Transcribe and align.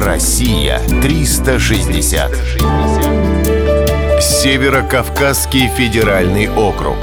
Россия 0.00 0.80
360. 1.02 2.32
Северо-Кавказский 4.20 5.68
федеральный 5.68 6.48
округ. 6.50 6.96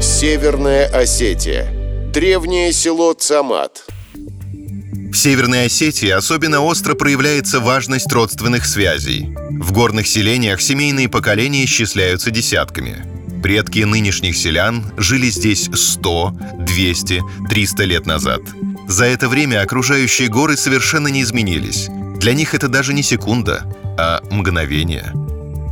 Северная 0.00 0.86
Осетия. 0.86 1.70
Древнее 2.10 2.72
село 2.72 3.12
Цамат. 3.12 3.84
В 4.14 5.14
Северной 5.14 5.66
Осетии 5.66 6.08
особенно 6.08 6.62
остро 6.62 6.94
проявляется 6.94 7.60
важность 7.60 8.10
родственных 8.10 8.64
связей. 8.64 9.36
В 9.50 9.72
горных 9.72 10.06
селениях 10.06 10.62
семейные 10.62 11.10
поколения 11.10 11.66
исчисляются 11.66 12.30
десятками. 12.30 13.04
Предки 13.42 13.80
нынешних 13.80 14.34
селян 14.38 14.90
жили 14.96 15.28
здесь 15.28 15.68
100, 15.70 16.32
200, 16.60 17.22
300 17.50 17.84
лет 17.84 18.06
назад. 18.06 18.40
За 18.88 19.04
это 19.04 19.28
время 19.28 19.60
окружающие 19.60 20.28
горы 20.28 20.56
совершенно 20.56 21.08
не 21.08 21.20
изменились. 21.20 21.90
Для 22.18 22.34
них 22.34 22.54
это 22.54 22.68
даже 22.68 22.92
не 22.92 23.02
секунда, 23.02 23.64
а 23.96 24.20
мгновение. 24.30 25.12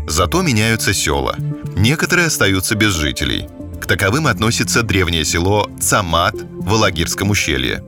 Зато 0.06 0.42
меняются 0.42 0.94
села. 0.94 1.36
Некоторые 1.76 2.28
остаются 2.28 2.76
без 2.76 2.92
жителей. 2.92 3.48
К 3.80 3.86
таковым 3.86 4.28
относится 4.28 4.82
древнее 4.82 5.24
село 5.24 5.68
Цамат 5.80 6.34
в 6.34 6.72
Алагирском 6.72 7.30
ущелье. 7.30 7.82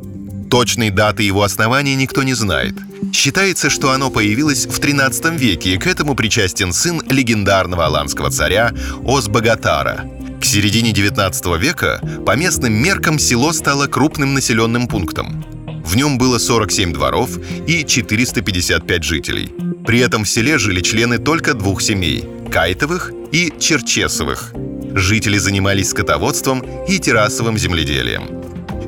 Точной 0.51 0.91
даты 0.91 1.23
его 1.23 1.43
основания 1.45 1.95
никто 1.95 2.25
не 2.25 2.35
знает. 2.35 2.75
Считается, 3.13 3.71
что 3.71 3.93
оно 3.93 4.11
появилось 4.11 4.67
в 4.67 4.81
13 4.81 5.39
веке, 5.39 5.75
и 5.75 5.79
к 5.79 5.87
этому 5.87 6.17
причастен 6.17 6.73
сын 6.73 7.01
легендарного 7.09 7.87
аланского 7.87 8.31
царя 8.31 8.73
Озбагатара. 9.07 10.05
К 10.41 10.45
середине 10.45 10.93
19 10.93 11.59
века 11.59 12.01
по 12.27 12.37
местным 12.37 12.73
меркам 12.73 13.19
село 13.19 13.53
стало 13.53 13.87
крупным 13.87 14.35
населенным 14.35 14.89
пунктом. 14.89 15.45
В 15.89 15.97
нем 15.97 16.19
было 16.19 16.37
47 16.37 16.93
дворов 16.93 17.31
и 17.67 17.83
455 17.83 19.03
жителей. 19.03 19.51
При 19.87 20.01
этом 20.01 20.25
в 20.25 20.29
селе 20.29 20.59
жили 20.59 20.83
члены 20.83 21.17
только 21.17 21.55
двух 21.55 21.81
семей– 21.81 22.29
Кайтовых 22.53 23.11
и 23.33 23.51
Черчесовых. 23.59 24.53
Жители 24.93 25.39
занимались 25.39 25.89
скотоводством 25.89 26.61
и 26.87 26.99
террасовым 26.99 27.57
земледелием. 27.57 28.29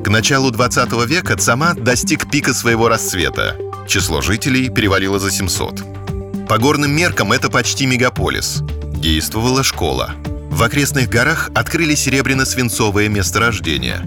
К 0.03 0.09
началу 0.09 0.51
20 0.51 0.93
века 1.07 1.35
Цамат 1.37 1.83
достиг 1.83 2.29
пика 2.29 2.53
своего 2.53 2.87
расцвета. 2.87 3.57
Число 3.87 4.21
жителей 4.21 4.69
перевалило 4.69 5.17
за 5.17 5.31
700. 5.31 6.47
По 6.47 6.59
горным 6.59 6.95
меркам 6.95 7.31
это 7.31 7.49
почти 7.49 7.87
мегаполис. 7.87 8.61
Действовала 8.93 9.63
школа. 9.63 10.13
В 10.51 10.61
окрестных 10.61 11.09
горах 11.09 11.49
открыли 11.55 11.95
серебряно-свинцовое 11.95 13.09
месторождение. 13.09 14.05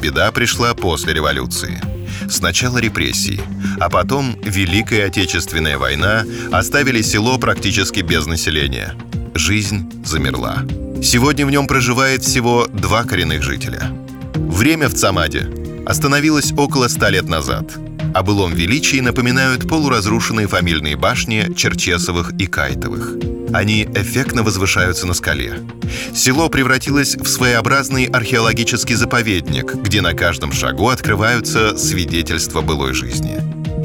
Беда 0.00 0.32
пришла 0.32 0.72
после 0.72 1.12
революции– 1.12 1.78
Сначала 2.28 2.78
репрессии, 2.78 3.40
а 3.80 3.88
потом 3.88 4.36
Великая 4.42 5.06
Отечественная 5.06 5.78
война 5.78 6.24
оставили 6.50 7.02
село 7.02 7.38
практически 7.38 8.00
без 8.00 8.26
населения. 8.26 8.94
Жизнь 9.34 9.90
замерла. 10.04 10.62
Сегодня 11.02 11.46
в 11.46 11.50
нем 11.50 11.66
проживает 11.66 12.22
всего 12.22 12.66
два 12.72 13.04
коренных 13.04 13.42
жителя. 13.42 13.82
Время 14.34 14.88
в 14.88 14.94
Цамаде 14.94 15.50
остановилось 15.86 16.52
около 16.52 16.88
ста 16.88 17.10
лет 17.10 17.28
назад. 17.28 17.72
О 18.14 18.22
былом 18.22 18.54
величии 18.54 19.00
напоминают 19.00 19.68
полуразрушенные 19.68 20.46
фамильные 20.46 20.96
башни 20.96 21.52
Черчесовых 21.54 22.32
и 22.38 22.46
Кайтовых– 22.46 23.16
они 23.52 23.84
эффектно 23.94 24.42
возвышаются 24.42 25.06
на 25.06 25.14
скале. 25.14 25.54
Село 26.14 26.48
превратилось 26.48 27.16
в 27.16 27.26
своеобразный 27.26 28.06
археологический 28.06 28.94
заповедник, 28.94 29.74
где 29.74 30.00
на 30.00 30.14
каждом 30.14 30.52
шагу 30.52 30.88
открываются 30.88 31.76
свидетельства 31.76 32.60
былой 32.60 32.94
жизни. 32.94 33.38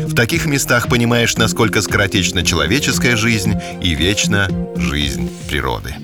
В 0.08 0.16
таких 0.16 0.46
местах 0.46 0.88
понимаешь, 0.88 1.36
насколько 1.38 1.82
скоротечна 1.82 2.44
человеческая 2.44 3.16
жизнь 3.16 3.56
и 3.82 3.94
вечна 3.94 4.48
жизнь 4.76 5.30
природы. 5.50 5.96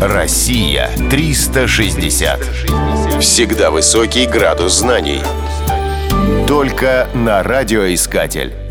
Россия 0.00 0.90
360. 1.10 2.40
Всегда 3.20 3.70
высокий 3.70 4.26
градус 4.26 4.78
знаний. 4.78 5.20
Только 6.46 7.08
на 7.14 7.42
радиоискатель. 7.42 8.65